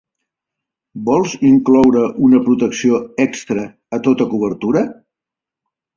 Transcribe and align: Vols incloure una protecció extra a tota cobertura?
Vols 1.09 1.35
incloure 1.49 2.01
una 2.29 2.41
protecció 2.47 3.03
extra 3.27 3.69
a 3.99 4.03
tota 4.09 4.31
cobertura? 4.33 4.83